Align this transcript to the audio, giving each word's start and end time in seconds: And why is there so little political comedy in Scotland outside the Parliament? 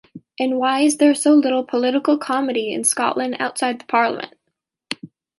And 0.39 0.57
why 0.57 0.79
is 0.79 0.97
there 0.97 1.13
so 1.13 1.35
little 1.35 1.63
political 1.63 2.17
comedy 2.17 2.73
in 2.73 2.83
Scotland 2.83 3.35
outside 3.37 3.77
the 3.79 3.85
Parliament? 3.85 4.33